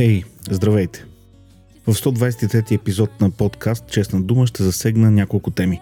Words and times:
Хей, 0.00 0.24
здравейте! 0.50 1.04
В 1.86 1.94
123 1.94 2.74
епизод 2.74 3.20
на 3.20 3.30
подкаст 3.30 3.90
Честна 3.90 4.22
дума 4.22 4.46
ще 4.46 4.62
засегна 4.62 5.10
няколко 5.10 5.50
теми. 5.50 5.80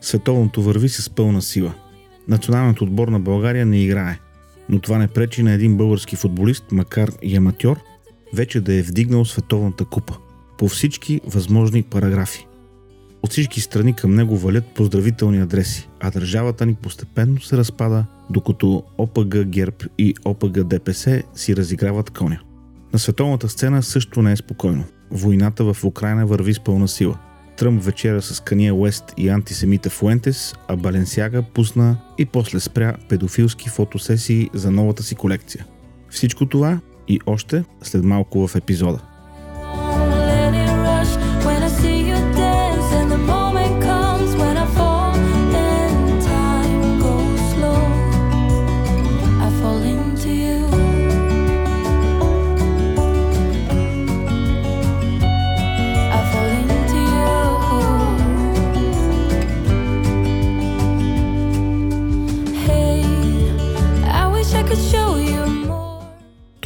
Световното 0.00 0.62
върви 0.62 0.88
с 0.88 1.10
пълна 1.10 1.42
сила. 1.42 1.74
Националният 2.28 2.80
отбор 2.80 3.08
на 3.08 3.20
България 3.20 3.66
не 3.66 3.82
играе, 3.82 4.18
но 4.68 4.80
това 4.80 4.98
не 4.98 5.08
пречи 5.08 5.42
на 5.42 5.52
един 5.52 5.76
български 5.76 6.16
футболист, 6.16 6.64
макар 6.72 7.12
и 7.22 7.36
аматьор, 7.36 7.80
вече 8.34 8.60
да 8.60 8.74
е 8.74 8.82
вдигнал 8.82 9.24
световната 9.24 9.84
купа 9.84 10.16
по 10.58 10.68
всички 10.68 11.20
възможни 11.26 11.82
параграфи. 11.82 12.46
От 13.22 13.30
всички 13.30 13.60
страни 13.60 13.96
към 13.96 14.14
него 14.14 14.36
валят 14.36 14.74
поздравителни 14.74 15.38
адреси, 15.38 15.88
а 16.00 16.10
държавата 16.10 16.66
ни 16.66 16.74
постепенно 16.74 17.40
се 17.40 17.56
разпада, 17.56 18.04
докато 18.30 18.84
ОПГ 18.98 19.44
ГЕРБ 19.44 19.76
и 19.98 20.14
ОПГ 20.24 20.64
ДПС 20.64 21.22
си 21.34 21.56
разиграват 21.56 22.10
коня. 22.10 22.40
На 22.92 22.98
световната 22.98 23.48
сцена 23.48 23.82
също 23.82 24.22
не 24.22 24.32
е 24.32 24.36
спокойно. 24.36 24.84
Войната 25.10 25.74
в 25.74 25.84
Украина 25.84 26.26
върви 26.26 26.54
с 26.54 26.60
пълна 26.60 26.88
сила. 26.88 27.18
Тръмп 27.56 27.82
вечера 27.82 28.22
с 28.22 28.40
Кания 28.40 28.74
Уест 28.74 29.04
и 29.16 29.28
антисемита 29.28 29.90
Фуентес, 29.90 30.54
а 30.68 30.76
Баленсяга 30.76 31.42
пусна 31.42 31.96
и 32.18 32.26
после 32.26 32.60
спря 32.60 32.96
педофилски 33.08 33.68
фотосесии 33.68 34.50
за 34.54 34.70
новата 34.70 35.02
си 35.02 35.14
колекция. 35.14 35.66
Всичко 36.08 36.46
това 36.46 36.80
и 37.08 37.20
още 37.26 37.64
след 37.82 38.04
малко 38.04 38.48
в 38.48 38.56
епизода. 38.56 39.09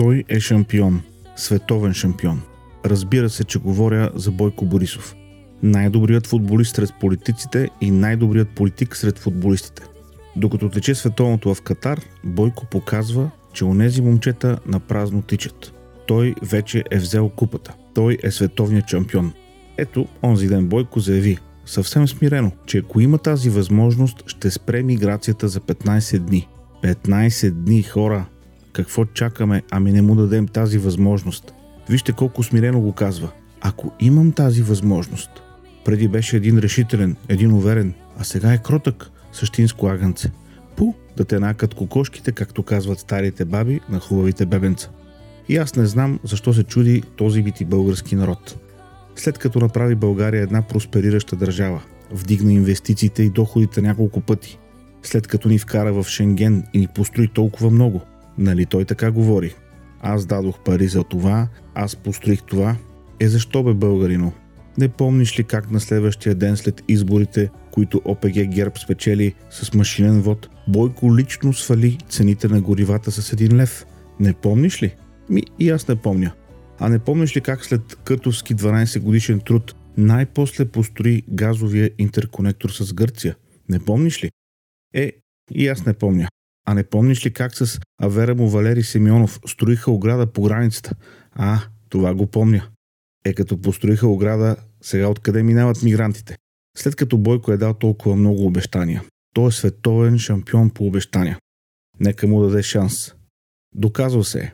Той 0.05 0.25
е 0.29 0.41
шампион, 0.41 1.03
световен 1.37 1.95
шампион. 1.95 2.43
Разбира 2.85 3.31
се, 3.31 3.45
че 3.45 3.59
говоря 3.59 4.11
за 4.15 4.31
Бойко 4.31 4.65
Борисов. 4.67 5.15
Най-добрият 5.63 6.27
футболист 6.27 6.77
сред 6.77 6.91
политиците 7.01 7.69
и 7.81 7.91
най-добрият 7.91 8.49
политик 8.49 8.97
сред 8.97 9.19
футболистите. 9.19 9.83
Докато 10.37 10.69
тече 10.69 10.95
световното 10.95 11.55
в 11.55 11.63
Катар, 11.63 12.01
Бойко 12.25 12.67
показва, 12.67 13.31
че 13.53 13.65
онези 13.65 14.03
момчета 14.03 14.59
на 14.67 14.81
празно 14.81 15.23
тичат. 15.23 15.73
Той 16.07 16.35
вече 16.43 16.85
е 16.91 16.99
взел 16.99 17.29
купата. 17.29 17.75
Той 17.95 18.19
е 18.23 18.31
световният 18.31 18.89
шампион. 18.89 19.33
Ето, 19.77 20.07
онзи 20.23 20.49
ден 20.49 20.69
Бойко 20.69 21.01
заяви, 21.01 21.39
съвсем 21.67 22.09
смирено, 22.09 22.53
че 22.67 22.79
ако 22.79 23.01
има 23.01 23.19
тази 23.19 23.51
възможност, 23.51 24.23
ще 24.27 24.51
спре 24.51 24.83
миграцията 24.83 25.49
за 25.49 25.61
15 25.61 26.19
дни. 26.19 26.49
15 26.83 27.51
дни, 27.51 27.83
хора! 27.83 28.27
Какво 28.75 29.05
чакаме, 29.05 29.63
ами 29.71 29.93
не 29.93 30.03
му 30.03 30.15
дадем 30.15 30.49
тази 30.49 30.79
възможност? 30.79 31.55
Вижте 31.89 32.13
колко 32.13 32.43
смирено 32.43 32.81
го 32.81 32.93
казва. 32.93 33.31
Ако 33.61 33.93
имам 34.01 34.33
тази 34.33 34.63
възможност. 34.63 35.31
Преди 35.85 36.09
беше 36.09 36.37
един 36.37 36.59
решителен, 36.59 37.17
един 37.29 37.53
уверен, 37.53 37.95
а 38.19 38.25
сега 38.25 38.53
е 38.53 38.63
кротък, 38.63 39.11
същинско 39.33 39.87
агънце. 39.87 40.31
Пу, 40.77 40.93
да 41.17 41.25
те 41.25 41.41
накат 41.41 41.75
кокошките, 41.75 42.33
както 42.33 42.63
казват 42.63 42.99
старите 42.99 43.45
баби 43.45 43.81
на 43.89 44.01
хубавите 44.01 44.47
бебенца. 44.47 44.89
И 45.49 45.57
аз 45.57 45.77
не 45.77 45.87
знам 45.87 46.21
защо 46.25 46.53
се 46.55 46.65
чуди 46.65 47.03
този 47.17 47.43
бити 47.43 47.65
български 47.65 48.17
народ. 48.17 48.57
След 49.17 49.39
като 49.39 49.61
направи 49.61 49.95
България 49.95 50.43
една 50.43 50.63
просперираща 50.63 51.37
държава, 51.37 51.83
вдигна 52.11 52.53
инвестициите 52.53 53.23
и 53.23 53.31
доходите 53.31 53.83
няколко 53.83 54.21
пъти, 54.21 54.59
след 55.03 55.27
като 55.27 55.49
ни 55.49 55.59
вкара 55.59 55.93
в 55.93 56.09
Шенген 56.09 56.65
и 56.73 56.79
ни 56.79 56.87
построи 56.87 57.29
толкова 57.29 57.71
много– 57.71 58.01
Нали 58.39 58.67
той 58.67 58.85
така 58.85 59.11
говори? 59.11 59.55
Аз 60.01 60.27
дадох 60.27 60.59
пари 60.65 60.87
за 60.87 61.05
това, 61.05 61.49
аз 61.75 61.97
построих 61.97 62.43
това. 62.43 62.77
Е 63.21 63.29
защо 63.29 63.63
бе 63.63 63.75
българино? 63.75 64.33
Не 64.79 64.89
помниш 64.89 65.39
ли 65.39 65.45
как 65.45 65.71
на 65.71 65.81
следващия 65.81 66.35
ден 66.35 66.57
след 66.57 66.83
изборите, 66.89 67.51
които 67.71 68.03
ОПГ 68.05 68.33
ГЕРБ 68.33 68.79
спечели 68.79 69.35
с 69.51 69.75
машинен 69.75 70.21
вод, 70.21 70.49
Бойко 70.69 71.17
лично 71.17 71.53
свали 71.53 71.99
цените 72.09 72.49
на 72.49 72.61
горивата 72.61 73.11
с 73.13 73.33
един 73.33 73.57
лев? 73.57 73.87
Не 74.21 74.33
помниш 74.33 74.83
ли? 74.83 74.95
Ми 75.31 75.43
и 75.59 75.71
аз 75.71 75.89
не 75.89 75.97
помня. 75.97 76.33
А 76.79 76.89
не 76.89 76.99
помниш 76.99 77.37
ли 77.37 77.41
как 77.41 77.65
след 77.65 77.97
Кътовски 78.05 78.57
12 78.57 79.01
годишен 79.01 79.41
труд 79.41 79.75
най-после 79.97 80.65
построи 80.65 81.23
газовия 81.29 81.91
интерконектор 81.99 82.71
с 82.71 82.95
Гърция? 82.95 83.37
Не 83.69 83.79
помниш 83.79 84.25
ли? 84.25 84.31
Е, 84.95 85.13
и 85.55 85.69
аз 85.69 85.87
не 85.87 85.93
помня. 85.93 86.29
А 86.65 86.75
не 86.75 86.85
помниш 86.85 87.27
ли 87.27 87.33
как 87.33 87.57
с 87.57 87.81
Авера 88.03 88.35
му 88.35 88.49
Валери 88.49 88.83
Семионов 88.83 89.41
строиха 89.47 89.91
ограда 89.91 90.27
по 90.27 90.43
границата? 90.43 90.95
А, 91.33 91.61
това 91.89 92.15
го 92.15 92.27
помня. 92.27 92.69
Е, 93.25 93.35
като 93.35 93.61
построиха 93.61 94.07
ограда, 94.07 94.57
сега 94.83 95.09
откъде 95.09 95.43
минават 95.43 95.83
мигрантите? 95.83 96.37
След 96.77 96.97
като 96.97 97.19
Бойко 97.19 97.53
е 97.53 97.57
дал 97.57 97.75
толкова 97.75 98.17
много 98.17 98.47
обещания. 98.47 99.03
Той 99.35 99.49
е 99.49 99.53
световен 99.53 100.19
шампион 100.19 100.71
по 100.71 100.87
обещания. 100.87 101.39
Нека 102.01 102.27
му 102.27 102.41
даде 102.41 102.63
шанс. 102.63 103.15
Доказва 103.75 104.25
се 104.25 104.39
е. 104.39 104.53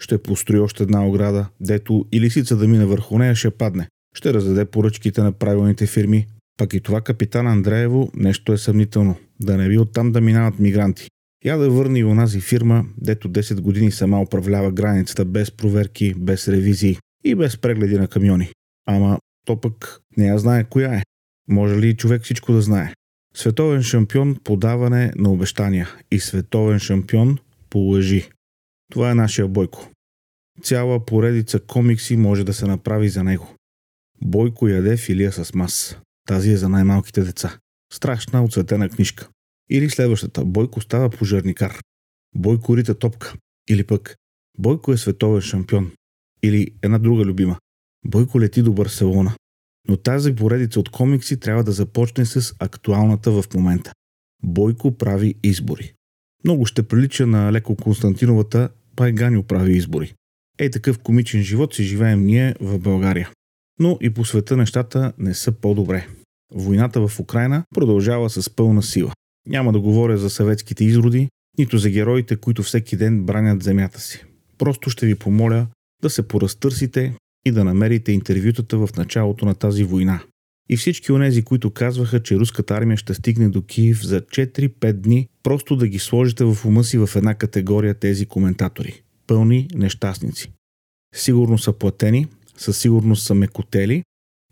Ще 0.00 0.22
построи 0.22 0.60
още 0.60 0.82
една 0.82 1.06
ограда, 1.06 1.48
дето 1.60 2.06
и 2.12 2.20
лисица 2.20 2.56
да 2.56 2.68
мине 2.68 2.84
върху 2.84 3.18
нея 3.18 3.34
ще 3.34 3.50
падне. 3.50 3.88
Ще 4.16 4.34
раздаде 4.34 4.64
поръчките 4.64 5.22
на 5.22 5.32
правилните 5.32 5.86
фирми. 5.86 6.26
Пак 6.56 6.74
и 6.74 6.80
това 6.80 7.00
капитан 7.00 7.46
Андреево 7.46 8.10
нещо 8.14 8.52
е 8.52 8.58
съмнително. 8.58 9.16
Да 9.40 9.56
не 9.56 9.68
би 9.68 9.78
оттам 9.78 10.12
да 10.12 10.20
минават 10.20 10.58
мигранти. 10.58 11.08
Я 11.44 11.56
да 11.56 11.70
върне 11.70 11.98
и 11.98 12.04
онази 12.04 12.40
фирма, 12.40 12.84
дето 12.98 13.28
10 13.28 13.60
години 13.60 13.90
сама 13.90 14.20
управлява 14.20 14.72
границата 14.72 15.24
без 15.24 15.50
проверки, 15.50 16.14
без 16.14 16.48
ревизии 16.48 16.98
и 17.24 17.34
без 17.34 17.56
прегледи 17.56 17.98
на 17.98 18.08
камиони. 18.08 18.52
Ама 18.86 19.18
то 19.46 19.60
пък 19.60 20.00
не 20.16 20.26
я 20.26 20.38
знае 20.38 20.64
коя 20.64 20.94
е. 20.94 21.02
Може 21.48 21.76
ли 21.76 21.96
човек 21.96 22.22
всичко 22.22 22.52
да 22.52 22.62
знае? 22.62 22.94
Световен 23.34 23.82
шампион 23.82 24.36
по 24.44 24.56
даване 24.56 25.12
на 25.16 25.30
обещания 25.30 25.88
и 26.10 26.20
световен 26.20 26.78
шампион 26.78 27.38
по 27.70 27.78
лъжи. 27.78 28.28
Това 28.92 29.10
е 29.10 29.14
нашия 29.14 29.48
Бойко. 29.48 29.90
Цяла 30.62 31.06
поредица 31.06 31.60
комикси 31.60 32.16
може 32.16 32.44
да 32.44 32.54
се 32.54 32.66
направи 32.66 33.08
за 33.08 33.24
него. 33.24 33.54
Бойко 34.22 34.68
яде 34.68 34.96
филия 34.96 35.32
с 35.32 35.54
мас. 35.54 35.98
Тази 36.28 36.52
е 36.52 36.56
за 36.56 36.68
най-малките 36.68 37.22
деца. 37.22 37.58
Страшна 37.92 38.44
оцветена 38.44 38.88
книжка. 38.88 39.28
Или 39.70 39.90
следващата. 39.90 40.44
Бойко 40.44 40.80
става 40.80 41.10
пожарникар. 41.10 41.80
Бойко 42.36 42.76
рита 42.76 42.94
топка. 42.94 43.34
Или 43.70 43.84
пък 43.84 44.16
Бойко 44.58 44.92
е 44.92 44.96
световен 44.96 45.40
шампион. 45.40 45.92
Или 46.42 46.70
една 46.82 46.98
друга 46.98 47.24
любима. 47.24 47.58
Бойко 48.06 48.40
лети 48.40 48.62
до 48.62 48.72
Барселона. 48.72 49.34
Но 49.88 49.96
тази 49.96 50.34
поредица 50.34 50.80
от 50.80 50.88
комикси 50.88 51.40
трябва 51.40 51.64
да 51.64 51.72
започне 51.72 52.24
с 52.24 52.54
актуалната 52.58 53.30
в 53.30 53.44
момента. 53.54 53.92
Бойко 54.42 54.96
прави 54.96 55.34
избори. 55.42 55.94
Много 56.44 56.66
ще 56.66 56.82
прилича 56.82 57.26
на 57.26 57.52
леко 57.52 57.76
Константиновата 57.76 58.68
Пайганю 58.96 59.42
прави 59.42 59.72
избори. 59.72 60.14
Ей 60.58 60.70
такъв 60.70 60.98
комичен 60.98 61.42
живот 61.42 61.74
си 61.74 61.82
живеем 61.82 62.26
ние 62.26 62.54
в 62.60 62.78
България. 62.78 63.30
Но 63.80 63.98
и 64.00 64.10
по 64.10 64.24
света 64.24 64.56
нещата 64.56 65.12
не 65.18 65.34
са 65.34 65.52
по-добре. 65.52 66.06
Войната 66.54 67.08
в 67.08 67.20
Украина 67.20 67.64
продължава 67.74 68.30
с 68.30 68.50
пълна 68.50 68.82
сила. 68.82 69.12
Няма 69.48 69.72
да 69.72 69.80
говоря 69.80 70.18
за 70.18 70.30
съветските 70.30 70.84
изроди, 70.84 71.28
нито 71.58 71.78
за 71.78 71.90
героите, 71.90 72.36
които 72.36 72.62
всеки 72.62 72.96
ден 72.96 73.24
бранят 73.24 73.62
земята 73.62 74.00
си. 74.00 74.24
Просто 74.58 74.90
ще 74.90 75.06
ви 75.06 75.14
помоля 75.14 75.66
да 76.02 76.10
се 76.10 76.28
поразтърсите 76.28 77.14
и 77.46 77.50
да 77.50 77.64
намерите 77.64 78.12
интервютата 78.12 78.78
в 78.78 78.88
началото 78.96 79.46
на 79.46 79.54
тази 79.54 79.84
война. 79.84 80.20
И 80.70 80.76
всички 80.76 81.12
онези, 81.12 81.42
които 81.42 81.70
казваха, 81.70 82.22
че 82.22 82.36
руската 82.36 82.74
армия 82.74 82.96
ще 82.96 83.14
стигне 83.14 83.48
до 83.48 83.62
Киев 83.62 84.06
за 84.06 84.20
4-5 84.20 84.92
дни, 84.92 85.28
просто 85.42 85.76
да 85.76 85.88
ги 85.88 85.98
сложите 85.98 86.44
в 86.44 86.56
ума 86.64 86.84
си 86.84 86.98
в 86.98 87.10
една 87.16 87.34
категория 87.34 87.94
тези 87.94 88.26
коментатори. 88.26 89.02
Пълни 89.26 89.68
нещастници. 89.74 90.52
Сигурно 91.14 91.58
са 91.58 91.72
платени, 91.72 92.26
със 92.56 92.78
сигурност 92.78 93.26
са 93.26 93.34
мекотели 93.34 94.02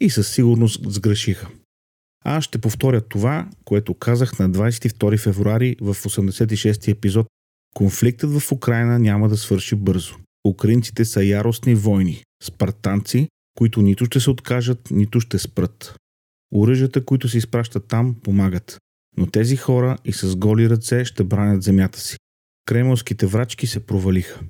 и 0.00 0.10
със 0.10 0.28
сигурност 0.28 0.92
сгрешиха. 0.92 1.48
Аз 2.28 2.44
ще 2.44 2.58
повторя 2.58 3.00
това, 3.00 3.48
което 3.64 3.94
казах 3.94 4.38
на 4.38 4.50
22 4.50 5.18
февруари 5.18 5.76
в 5.80 5.94
86 5.94 6.88
епизод. 6.88 7.26
Конфликтът 7.74 8.30
в 8.30 8.52
Украина 8.52 8.98
няма 8.98 9.28
да 9.28 9.36
свърши 9.36 9.74
бързо. 9.74 10.14
Украинците 10.48 11.04
са 11.04 11.24
яростни 11.24 11.74
войни, 11.74 12.22
спартанци, 12.42 13.28
които 13.58 13.82
нито 13.82 14.04
ще 14.04 14.20
се 14.20 14.30
откажат, 14.30 14.90
нито 14.90 15.20
ще 15.20 15.38
спрат. 15.38 15.96
Оръжията, 16.54 17.04
които 17.04 17.28
се 17.28 17.38
изпращат 17.38 17.86
там, 17.88 18.16
помагат. 18.22 18.78
Но 19.16 19.26
тези 19.26 19.56
хора 19.56 19.96
и 20.04 20.12
с 20.12 20.36
голи 20.36 20.70
ръце 20.70 21.04
ще 21.04 21.24
бранят 21.24 21.62
земята 21.62 22.00
си. 22.00 22.16
Кремълските 22.64 23.26
врачки 23.26 23.66
се 23.66 23.86
провалиха. 23.86 24.40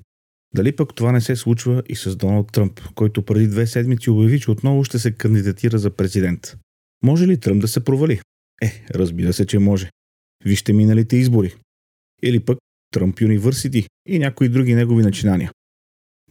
Дали 0.55 0.75
пък 0.75 0.95
това 0.95 1.11
не 1.11 1.21
се 1.21 1.35
случва 1.35 1.83
и 1.89 1.95
с 1.95 2.15
Доналд 2.15 2.51
Тръмп, 2.51 2.81
който 2.95 3.21
преди 3.21 3.47
две 3.47 3.67
седмици 3.67 4.09
обяви, 4.09 4.39
че 4.39 4.51
отново 4.51 4.83
ще 4.83 4.99
се 4.99 5.11
кандидатира 5.11 5.77
за 5.77 5.89
президент? 5.89 6.57
Може 7.03 7.27
ли 7.27 7.39
Тръмп 7.39 7.61
да 7.61 7.67
се 7.67 7.83
провали? 7.83 8.21
Е, 8.61 8.83
разбира 8.91 9.33
се, 9.33 9.45
че 9.45 9.59
може. 9.59 9.89
Вижте 10.45 10.73
миналите 10.73 11.17
избори. 11.17 11.55
Или 12.23 12.39
пък 12.39 12.57
Тръмп 12.93 13.21
Юниверсити 13.21 13.87
и 14.07 14.19
някои 14.19 14.49
други 14.49 14.75
негови 14.75 15.03
начинания. 15.03 15.51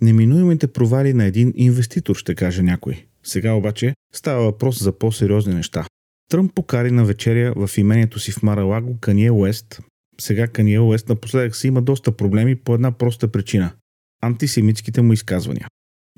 Неминуемите 0.00 0.66
провали 0.66 1.12
на 1.12 1.24
един 1.24 1.52
инвеститор, 1.56 2.16
ще 2.16 2.34
каже 2.34 2.62
някой. 2.62 3.06
Сега 3.24 3.52
обаче 3.52 3.94
става 4.14 4.44
въпрос 4.44 4.82
за 4.82 4.98
по-сериозни 4.98 5.54
неща. 5.54 5.86
Тръмп 6.28 6.54
покари 6.54 6.90
на 6.90 7.04
вечеря 7.04 7.52
в 7.56 7.78
имението 7.78 8.18
си 8.18 8.32
в 8.32 8.42
Маралаго 8.42 8.98
Кание 9.00 9.30
Уест. 9.30 9.80
Сега 10.20 10.48
Кание 10.48 10.80
Уест 10.80 11.08
напоследък 11.08 11.56
си 11.56 11.66
има 11.66 11.82
доста 11.82 12.12
проблеми 12.12 12.56
по 12.56 12.74
една 12.74 12.92
проста 12.92 13.28
причина– 13.28 13.72
антисемитските 14.22 15.02
му 15.02 15.12
изказвания. 15.12 15.68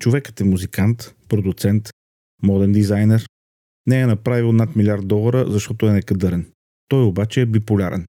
Човекът 0.00 0.41
е 0.41 0.45
музикант, 0.45 1.15
продуцент, 1.29 1.91
моден 2.43 2.73
дизайнер. 2.73 3.27
Не 3.88 4.00
е 4.00 4.06
направил 4.06 4.52
над 4.52 4.76
милиард 4.76 5.08
долара, 5.08 5.44
защото 5.49 5.87
е 5.87 5.93
некадърен. 5.93 6.46
Той 6.88 7.02
обаче 7.02 7.40
е 7.40 7.46
биполярен. 7.46 8.06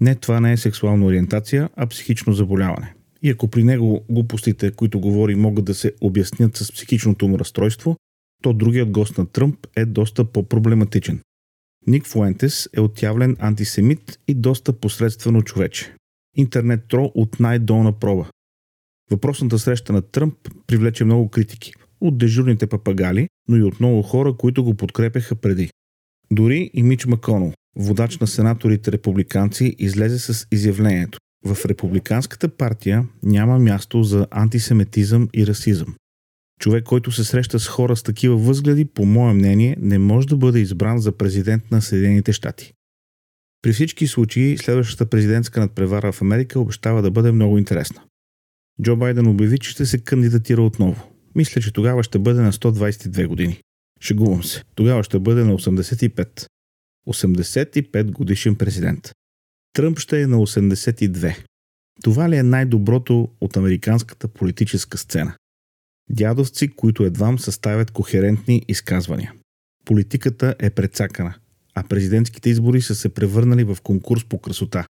Не, 0.00 0.14
това 0.14 0.40
не 0.40 0.52
е 0.52 0.56
сексуална 0.56 1.06
ориентация, 1.06 1.68
а 1.76 1.86
психично 1.86 2.32
заболяване. 2.32 2.94
И 3.22 3.30
ако 3.30 3.48
при 3.48 3.64
него 3.64 4.04
глупостите, 4.10 4.70
които 4.70 5.00
говори, 5.00 5.34
могат 5.34 5.64
да 5.64 5.74
се 5.74 5.92
обяснят 6.00 6.56
с 6.56 6.72
психичното 6.72 7.28
му 7.28 7.38
разстройство, 7.38 7.96
то 8.42 8.52
другият 8.52 8.90
гост 8.90 9.18
на 9.18 9.26
Тръмп 9.26 9.66
е 9.76 9.84
доста 9.84 10.24
по-проблематичен. 10.24 11.20
Ник 11.86 12.06
Фуентес 12.06 12.68
е 12.76 12.80
отявлен 12.80 13.36
антисемит 13.40 14.20
и 14.28 14.34
доста 14.34 14.72
посредствено 14.72 15.42
човече. 15.42 15.94
Интернет 16.36 16.88
тро 16.88 17.12
от 17.14 17.40
най-долна 17.40 17.92
проба. 17.92 18.26
Въпросната 19.10 19.58
среща 19.58 19.92
на 19.92 20.02
Тръмп 20.02 20.34
привлече 20.66 21.04
много 21.04 21.28
критики. 21.28 21.72
От 22.00 22.18
дежурните 22.18 22.66
папагали, 22.66 23.28
но 23.48 23.56
и 23.56 23.62
от 23.62 23.80
много 23.80 24.02
хора, 24.02 24.36
които 24.36 24.64
го 24.64 24.74
подкрепяха 24.74 25.36
преди. 25.36 25.70
Дори 26.30 26.70
и 26.74 26.82
Мич 26.82 27.06
Маконол, 27.06 27.52
водач 27.76 28.18
на 28.18 28.26
сенаторите 28.26 28.92
републиканци, 28.92 29.76
излезе 29.78 30.18
с 30.18 30.46
изявлението. 30.52 31.18
В 31.44 31.66
републиканската 31.66 32.48
партия 32.48 33.08
няма 33.22 33.58
място 33.58 34.02
за 34.02 34.26
антисемитизъм 34.30 35.28
и 35.34 35.46
расизъм. 35.46 35.94
Човек, 36.60 36.84
който 36.84 37.12
се 37.12 37.24
среща 37.24 37.60
с 37.60 37.68
хора 37.68 37.96
с 37.96 38.02
такива 38.02 38.36
възгледи, 38.36 38.84
по 38.84 39.04
мое 39.04 39.34
мнение, 39.34 39.76
не 39.80 39.98
може 39.98 40.28
да 40.28 40.36
бъде 40.36 40.58
избран 40.58 40.98
за 40.98 41.12
президент 41.12 41.70
на 41.70 41.82
Съединените 41.82 42.32
щати. 42.32 42.72
При 43.62 43.72
всички 43.72 44.06
случаи, 44.06 44.58
следващата 44.58 45.06
президентска 45.06 45.60
надпревара 45.60 46.12
в 46.12 46.22
Америка 46.22 46.60
обещава 46.60 47.02
да 47.02 47.10
бъде 47.10 47.32
много 47.32 47.58
интересна. 47.58 48.02
Джо 48.82 48.96
Байден 48.96 49.26
обяви, 49.26 49.58
че 49.58 49.70
ще 49.70 49.86
се 49.86 49.98
кандидатира 49.98 50.62
отново. 50.62 51.11
Мисля, 51.34 51.60
че 51.60 51.72
тогава 51.72 52.02
ще 52.02 52.18
бъде 52.18 52.40
на 52.40 52.52
122 52.52 53.26
години. 53.26 53.60
Шегувам 54.00 54.44
се. 54.44 54.64
Тогава 54.74 55.04
ще 55.04 55.18
бъде 55.18 55.44
на 55.44 55.52
85. 55.52 56.46
85 57.08 58.10
годишен 58.10 58.56
президент. 58.56 59.10
Тръмп 59.72 59.98
ще 59.98 60.22
е 60.22 60.26
на 60.26 60.36
82. 60.36 61.44
Това 62.02 62.30
ли 62.30 62.36
е 62.36 62.42
най-доброто 62.42 63.28
от 63.40 63.56
американската 63.56 64.28
политическа 64.28 64.98
сцена? 64.98 65.34
Дядовци, 66.10 66.68
които 66.68 67.04
едвам 67.04 67.38
съставят 67.38 67.90
кохерентни 67.90 68.62
изказвания. 68.68 69.32
Политиката 69.84 70.54
е 70.58 70.70
прецакана, 70.70 71.34
а 71.74 71.88
президентските 71.88 72.50
избори 72.50 72.82
са 72.82 72.94
се 72.94 73.14
превърнали 73.14 73.64
в 73.64 73.78
конкурс 73.82 74.24
по 74.24 74.38
красота. 74.38 74.86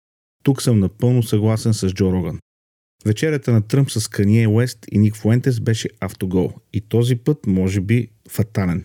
Тук 0.45 0.63
съм 0.63 0.79
напълно 0.79 1.23
съгласен 1.23 1.75
с 1.75 1.89
Джо 1.89 2.13
Роган. 2.13 2.39
Вечерята 3.07 3.53
на 3.53 3.63
Тръмп 3.63 3.91
с 3.91 4.09
Кание 4.09 4.49
Уест 4.49 4.79
и 4.93 4.99
Ник 4.99 5.17
Фуентес 5.17 5.61
беше 5.61 5.89
автогол 6.01 6.53
и 6.73 6.81
този 6.81 7.17
път 7.17 7.47
може 7.47 7.81
би 7.81 8.09
фатален. 8.29 8.85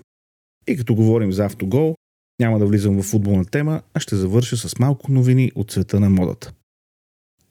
И 0.68 0.78
като 0.78 0.96
говорим 0.96 1.32
за 1.32 1.46
автогол, 1.46 1.96
няма 2.40 2.60
да 2.60 2.66
влизам 2.66 3.02
в 3.02 3.06
футболна 3.06 3.46
тема, 3.46 3.82
а 3.94 4.00
ще 4.00 4.16
завърша 4.16 4.58
с 4.58 4.80
малко 4.80 5.12
новини 5.12 5.52
от 5.56 5.72
света 5.72 6.00
на 6.00 6.10
модата. 6.10 6.54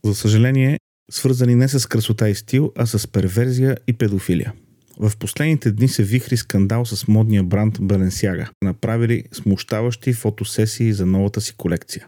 За 0.04 0.14
съжаление, 0.14 0.78
свързани 1.10 1.54
не 1.54 1.68
с 1.68 1.88
красота 1.88 2.28
и 2.28 2.34
стил, 2.34 2.72
а 2.76 2.86
с 2.86 3.08
перверзия 3.08 3.76
и 3.86 3.92
педофилия. 3.92 4.52
В 4.98 5.12
последните 5.18 5.72
дни 5.72 5.88
се 5.88 6.02
вихри 6.02 6.36
скандал 6.36 6.84
с 6.84 7.08
модния 7.08 7.42
бранд 7.42 7.78
Balenciaga, 7.78 8.48
направили 8.62 9.24
смущаващи 9.32 10.12
фотосесии 10.12 10.92
за 10.92 11.06
новата 11.06 11.40
си 11.40 11.54
колекция. 11.56 12.06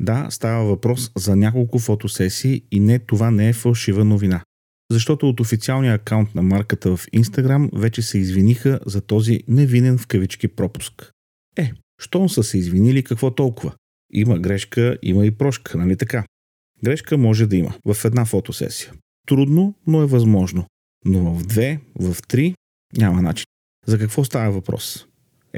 Да, 0.00 0.26
става 0.30 0.64
въпрос 0.64 1.10
за 1.16 1.36
няколко 1.36 1.78
фотосесии 1.78 2.62
и 2.70 2.80
не 2.80 2.98
това 2.98 3.30
не 3.30 3.48
е 3.48 3.52
фалшива 3.52 4.04
новина. 4.04 4.42
Защото 4.90 5.28
от 5.28 5.40
официалния 5.40 5.94
акаунт 5.94 6.34
на 6.34 6.42
марката 6.42 6.96
в 6.96 7.06
Instagram 7.06 7.78
вече 7.78 8.02
се 8.02 8.18
извиниха 8.18 8.80
за 8.86 9.00
този 9.00 9.40
невинен 9.48 9.98
в 9.98 10.06
кавички 10.06 10.48
пропуск. 10.48 11.12
Е, 11.56 11.72
щом 11.98 12.28
са 12.28 12.42
се 12.42 12.58
извинили, 12.58 13.02
какво 13.02 13.30
толкова? 13.30 13.74
Има 14.12 14.38
грешка, 14.38 14.98
има 15.02 15.26
и 15.26 15.30
прошка, 15.30 15.78
нали 15.78 15.96
така? 15.96 16.24
Грешка 16.84 17.18
може 17.18 17.46
да 17.46 17.56
има 17.56 17.74
в 17.84 18.04
една 18.04 18.24
фотосесия. 18.24 18.92
Трудно, 19.26 19.74
но 19.86 20.02
е 20.02 20.06
възможно. 20.06 20.66
Но 21.04 21.34
в 21.34 21.46
две, 21.46 21.80
в 22.00 22.16
три 22.28 22.54
няма 22.96 23.22
начин. 23.22 23.46
За 23.86 23.98
какво 23.98 24.24
става 24.24 24.50
въпрос? 24.50 25.06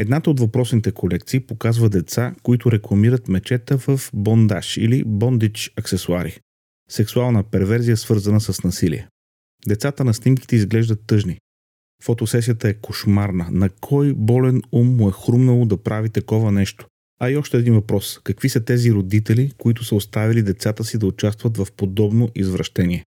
Едната 0.00 0.30
от 0.30 0.40
въпросните 0.40 0.92
колекции 0.92 1.40
показва 1.40 1.88
деца, 1.88 2.34
които 2.42 2.72
рекламират 2.72 3.28
мечета 3.28 3.78
в 3.78 4.00
бондаж 4.14 4.76
или 4.76 5.04
бондич 5.06 5.72
аксесуари. 5.76 6.40
Сексуална 6.90 7.42
перверзия 7.42 7.96
свързана 7.96 8.40
с 8.40 8.64
насилие. 8.64 9.08
Децата 9.66 10.04
на 10.04 10.14
снимките 10.14 10.56
изглеждат 10.56 11.00
тъжни. 11.06 11.38
Фотосесията 12.02 12.68
е 12.68 12.74
кошмарна. 12.74 13.48
На 13.50 13.68
кой 13.68 14.14
болен 14.14 14.62
ум 14.72 14.96
му 14.96 15.08
е 15.08 15.12
хрумнало 15.12 15.66
да 15.66 15.82
прави 15.82 16.08
такова 16.10 16.52
нещо? 16.52 16.86
А 17.20 17.30
и 17.30 17.36
още 17.36 17.56
един 17.56 17.74
въпрос. 17.74 18.20
Какви 18.24 18.48
са 18.48 18.64
тези 18.64 18.92
родители, 18.92 19.52
които 19.58 19.84
са 19.84 19.94
оставили 19.94 20.42
децата 20.42 20.84
си 20.84 20.98
да 20.98 21.06
участват 21.06 21.56
в 21.56 21.66
подобно 21.76 22.28
извращение? 22.34 23.04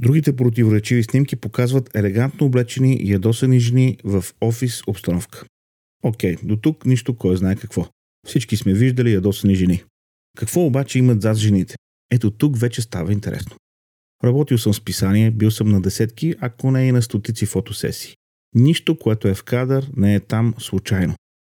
Другите 0.00 0.36
противоречиви 0.36 1.02
снимки 1.02 1.36
показват 1.36 1.96
елегантно 1.96 2.46
облечени 2.46 2.96
и 2.96 3.12
ядосани 3.12 3.60
жени 3.60 3.98
в 4.04 4.24
офис 4.40 4.82
обстановка. 4.86 5.44
Окей, 6.02 6.36
до 6.42 6.56
тук 6.56 6.86
нищо 6.86 7.14
кой 7.14 7.36
знае 7.36 7.56
какво. 7.56 7.88
Всички 8.26 8.56
сме 8.56 8.74
виждали 8.74 9.12
ядосани 9.12 9.54
жени. 9.54 9.82
Какво 10.36 10.66
обаче 10.66 10.98
имат 10.98 11.22
зад 11.22 11.36
жените? 11.36 11.74
Ето 12.10 12.30
тук 12.30 12.58
вече 12.58 12.82
става 12.82 13.12
интересно. 13.12 13.56
Работил 14.24 14.58
съм 14.58 14.74
с 14.74 14.80
писание, 14.80 15.30
бил 15.30 15.50
съм 15.50 15.68
на 15.68 15.80
десетки, 15.80 16.34
ако 16.40 16.70
не 16.70 16.88
и 16.88 16.92
на 16.92 17.02
стотици 17.02 17.46
фотосесии. 17.46 18.14
Нищо, 18.54 18.98
което 18.98 19.28
е 19.28 19.34
в 19.34 19.44
кадър, 19.44 19.90
не 19.96 20.14
е 20.14 20.20
там 20.20 20.54
случайно. 20.58 21.14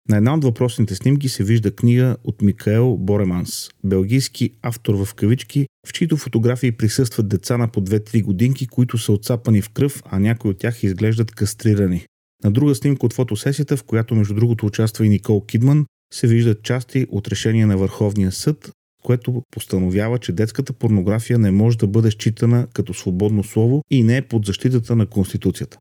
На 0.09 0.17
една 0.17 0.33
от 0.33 0.43
въпросните 0.43 0.95
снимки 0.95 1.29
се 1.29 1.43
вижда 1.43 1.75
книга 1.75 2.17
от 2.23 2.41
Микаел 2.41 2.97
Бореманс, 2.97 3.69
белгийски 3.83 4.51
автор 4.61 5.05
в 5.05 5.13
кавички, 5.13 5.67
в 5.87 5.93
чието 5.93 6.17
фотографии 6.17 6.71
присъстват 6.71 7.27
деца 7.27 7.57
на 7.57 7.67
по 7.67 7.81
2-3 7.81 8.23
годинки, 8.23 8.67
които 8.67 8.97
са 8.97 9.11
отцапани 9.11 9.61
в 9.61 9.69
кръв, 9.69 10.03
а 10.05 10.19
някои 10.19 10.51
от 10.51 10.57
тях 10.57 10.83
изглеждат 10.83 11.31
кастрирани. 11.31 12.05
На 12.45 12.51
друга 12.51 12.75
снимка 12.75 13.05
от 13.05 13.13
фотосесията, 13.13 13.77
в 13.77 13.83
която 13.83 14.15
между 14.15 14.33
другото 14.33 14.65
участва 14.65 15.05
и 15.05 15.09
Никол 15.09 15.45
Кидман, 15.45 15.85
се 16.13 16.27
виждат 16.27 16.63
части 16.63 17.07
от 17.09 17.27
решение 17.27 17.65
на 17.65 17.77
Върховния 17.77 18.31
съд, 18.31 18.71
което 19.03 19.41
постановява, 19.51 20.19
че 20.19 20.31
детската 20.31 20.73
порнография 20.73 21.39
не 21.39 21.51
може 21.51 21.77
да 21.77 21.87
бъде 21.87 22.11
считана 22.11 22.67
като 22.73 22.93
свободно 22.93 23.43
слово 23.43 23.81
и 23.91 24.03
не 24.03 24.17
е 24.17 24.21
под 24.21 24.45
защитата 24.45 24.95
на 24.95 25.05
Конституцията. 25.05 25.77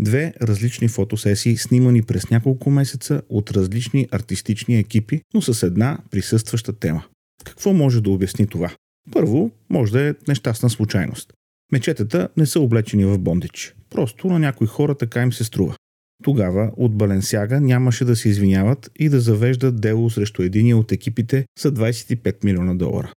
Две 0.00 0.34
различни 0.42 0.88
фотосесии, 0.88 1.56
снимани 1.56 2.02
през 2.02 2.30
няколко 2.30 2.70
месеца 2.70 3.22
от 3.28 3.50
различни 3.50 4.08
артистични 4.10 4.78
екипи, 4.78 5.20
но 5.34 5.42
с 5.42 5.66
една 5.66 5.98
присъстваща 6.10 6.72
тема. 6.72 7.04
Какво 7.44 7.72
може 7.72 8.00
да 8.00 8.10
обясни 8.10 8.46
това? 8.46 8.70
Първо, 9.12 9.50
може 9.70 9.92
да 9.92 10.08
е 10.08 10.14
нещастна 10.28 10.70
случайност. 10.70 11.32
Мечетата 11.72 12.28
не 12.36 12.46
са 12.46 12.60
облечени 12.60 13.04
в 13.04 13.18
бондич. 13.18 13.74
Просто 13.90 14.26
на 14.26 14.38
някои 14.38 14.66
хора 14.66 14.94
така 14.94 15.22
им 15.22 15.32
се 15.32 15.44
струва. 15.44 15.76
Тогава 16.24 16.72
от 16.76 16.96
Баленсяга 16.96 17.60
нямаше 17.60 18.04
да 18.04 18.16
се 18.16 18.28
извиняват 18.28 18.90
и 18.98 19.08
да 19.08 19.20
завеждат 19.20 19.80
дело 19.80 20.10
срещу 20.10 20.42
единия 20.42 20.76
от 20.76 20.92
екипите 20.92 21.44
за 21.60 21.72
25 21.72 22.44
милиона 22.44 22.74
долара. 22.74 23.12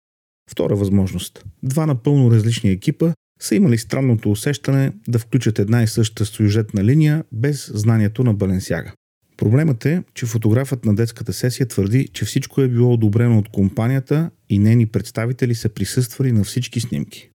Втора 0.50 0.76
възможност. 0.76 1.45
Два 1.62 1.87
напълно 1.87 2.30
различни 2.30 2.71
екипа 2.71 3.12
са 3.40 3.54
имали 3.54 3.78
странното 3.78 4.30
усещане 4.30 4.92
да 5.09 5.19
включат 5.19 5.59
една 5.59 5.83
и 5.83 5.87
съща 5.87 6.26
сюжетна 6.26 6.85
линия 6.85 7.25
без 7.33 7.71
знанието 7.75 8.25
на 8.25 8.35
Баленсяга. 8.35 8.92
Проблемът 9.37 9.87
е, 9.87 10.02
че 10.14 10.26
фотографът 10.26 10.85
на 10.85 10.95
детската 10.95 11.33
сесия 11.33 11.66
твърди, 11.69 12.09
че 12.12 12.25
всичко 12.25 12.61
е 12.61 12.69
било 12.69 12.92
одобрено 12.92 13.38
от 13.38 13.49
компанията 13.49 14.30
и 14.49 14.59
нейни 14.59 14.87
представители 14.87 15.54
са 15.54 15.69
присъствали 15.69 16.33
на 16.33 16.45
всички 16.45 16.80
снимки. 16.80 17.29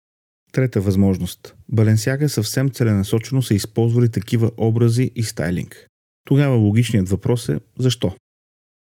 Трета 0.55 0.81
възможност. 0.81 1.55
Баленсяга 1.69 2.29
съвсем 2.29 2.69
целенасочено 2.69 3.41
са 3.41 3.53
използвали 3.53 4.09
такива 4.09 4.51
образи 4.57 5.12
и 5.15 5.24
стайлинг. 5.24 5.88
Тогава 6.27 6.55
логичният 6.55 7.09
въпрос 7.09 7.50
е 7.50 7.59
защо? 7.79 8.15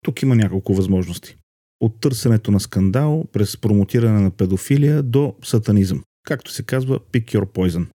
Тук 0.05 0.23
има 0.23 0.37
няколко 0.37 0.75
възможности. 0.75 1.37
От 1.81 2.01
търсенето 2.01 2.51
на 2.51 2.61
скандал, 2.61 3.25
през 3.33 3.57
промотиране 3.57 4.21
на 4.21 4.31
педофилия 4.31 5.03
до 5.03 5.35
сатанизъм. 5.43 6.05
Както 6.27 6.51
се 6.51 6.63
казва, 6.63 6.99
pick 6.99 7.25
your 7.25 7.45
poison. 7.45 7.87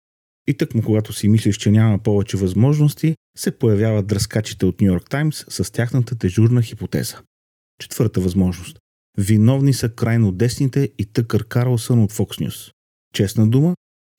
И 0.47 0.55
тъкмо 0.55 0.83
когато 0.83 1.13
си 1.13 1.29
мислиш, 1.29 1.57
че 1.57 1.71
няма 1.71 1.99
повече 1.99 2.37
възможности, 2.37 3.15
се 3.37 3.59
появяват 3.59 4.07
дръскачите 4.07 4.67
от 4.67 4.81
Нью 4.81 4.87
Йорк 4.87 5.11
Таймс 5.11 5.45
с 5.49 5.73
тяхната 5.73 6.15
дежурна 6.15 6.63
хипотеза. 6.63 7.17
Четвърта 7.81 8.21
възможност. 8.21 8.79
Виновни 9.19 9.73
са 9.73 9.89
крайно 9.89 10.33
десните 10.33 10.93
и 10.99 11.05
Тъкър 11.05 11.45
Карлсън 11.45 12.03
от 12.03 12.13
Fox 12.13 12.47
News. 12.47 12.75
Честна 13.15 13.47
дума, 13.47 13.75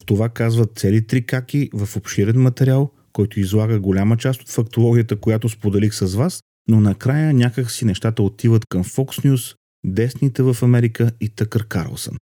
това 0.05 0.29
казват 0.29 0.77
цели 0.77 1.07
три 1.07 1.25
каки 1.25 1.69
в 1.73 1.97
обширен 1.97 2.41
материал, 2.41 2.91
който 3.13 3.39
излага 3.39 3.79
голяма 3.79 4.17
част 4.17 4.41
от 4.41 4.49
фактологията, 4.49 5.15
която 5.15 5.49
споделих 5.49 5.93
с 5.93 6.15
вас, 6.15 6.41
но 6.67 6.81
накрая 6.81 7.33
някак 7.33 7.71
си 7.71 7.85
нещата 7.85 8.23
отиват 8.23 8.65
към 8.69 8.83
Fox 8.83 9.25
News, 9.25 9.55
десните 9.85 10.43
в 10.43 10.57
Америка 10.61 11.11
и 11.21 11.29
Тъкър 11.29 11.67
Карлсън. 11.67 12.17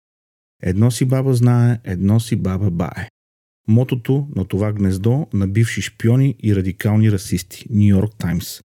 Едно 0.62 0.92
си 0.92 1.06
баба 1.06 1.34
знае, 1.34 1.80
едно 1.84 2.20
си 2.20 2.36
баба 2.36 2.72
бае. 2.72 3.10
Мотото 3.68 4.28
на 4.36 4.46
това 4.46 4.74
гнездо 4.74 5.28
на 5.34 5.48
бивши 5.48 5.82
шпиони 5.82 6.36
и 6.44 6.56
радикални 6.56 7.12
расисти– 7.12 7.66
Нью 7.70 7.88
Йорк 7.88 8.12
Таймс. 8.18 8.62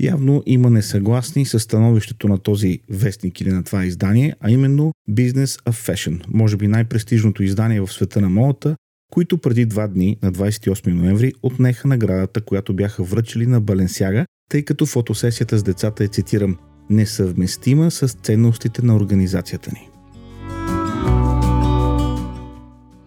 Явно 0.00 0.42
има 0.46 0.70
несъгласни 0.70 1.46
с 1.46 1.60
становището 1.60 2.28
на 2.28 2.38
този 2.38 2.80
вестник 2.90 3.40
или 3.40 3.52
на 3.52 3.64
това 3.64 3.84
издание, 3.84 4.34
а 4.40 4.50
именно 4.50 4.92
Business 5.10 5.62
of 5.62 5.92
Fashion, 5.92 6.24
може 6.28 6.56
би 6.56 6.68
най-престижното 6.68 7.42
издание 7.42 7.80
в 7.80 7.92
света 7.92 8.20
на 8.20 8.28
модата, 8.28 8.76
които 9.12 9.38
преди 9.38 9.66
два 9.66 9.86
дни, 9.88 10.16
на 10.22 10.32
28 10.32 10.92
ноември, 10.92 11.32
отнеха 11.42 11.88
наградата, 11.88 12.40
която 12.40 12.74
бяха 12.74 13.02
връчили 13.02 13.46
на 13.46 13.60
Баленсяга, 13.60 14.26
тъй 14.50 14.62
като 14.62 14.86
фотосесията 14.86 15.58
с 15.58 15.62
децата 15.62 16.04
е, 16.04 16.08
цитирам, 16.08 16.58
несъвместима 16.90 17.90
с 17.90 18.08
ценностите 18.08 18.82
на 18.82 18.96
организацията 18.96 19.70
ни. 19.72 19.88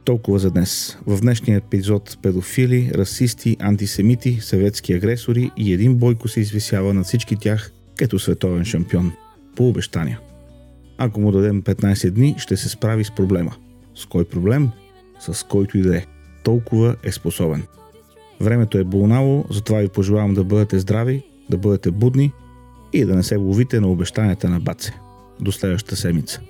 Толкова 0.10 0.40
за 0.40 0.52
днес. 0.52 0.98
В 1.08 1.22
днешния 1.22 1.58
епизод 1.58 2.18
педофили, 2.22 2.92
расисти, 2.96 3.58
антисемити, 3.60 4.38
съветски 4.42 4.94
агресори 4.94 5.52
и 5.58 5.74
един 5.74 5.96
бойко 5.96 6.28
се 6.28 6.40
извисява 6.40 6.94
на 6.94 7.04
всички 7.04 7.36
тях 7.36 7.72
като 7.98 8.20
световен 8.20 8.66
шампион. 8.66 9.12
По 9.56 9.68
обещания. 9.68 10.20
Ако 10.98 11.22
му 11.22 11.32
дадем 11.32 11.64
15 11.64 12.10
дни, 12.10 12.36
ще 12.38 12.58
се 12.58 12.70
справи 12.70 13.04
с 13.04 13.16
проблема. 13.16 13.56
С 13.96 14.06
кой 14.06 14.26
проблем? 14.26 14.70
С 15.20 15.48
който 15.48 15.78
и 15.78 15.82
да 15.82 15.98
е. 15.98 16.06
Толкова 16.44 16.96
е 17.04 17.12
способен. 17.12 17.64
Времето 18.42 18.78
е 18.78 18.84
болнало, 18.84 19.46
затова 19.50 19.80
ви 19.80 19.88
пожелавам 19.88 20.34
да 20.34 20.44
бъдете 20.44 20.80
здрави, 20.80 21.24
да 21.50 21.58
бъдете 21.58 21.92
будни 21.92 22.32
и 22.94 23.06
да 23.06 23.16
не 23.16 23.24
се 23.24 23.36
ловите 23.36 23.80
на 23.80 23.88
обещанията 23.88 24.50
на 24.50 24.60
Баце. 24.60 24.94
До 25.42 25.52
следващата 25.52 25.96
седмица. 25.96 26.42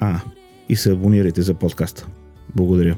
А, 0.00 0.20
и 0.68 0.76
се 0.76 0.92
абонирайте 0.92 1.42
за 1.42 1.54
подкаста. 1.54 2.06
Благодаря. 2.54 2.96